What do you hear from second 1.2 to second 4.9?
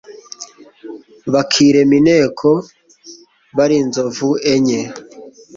bakirema inteko bari inzovu enye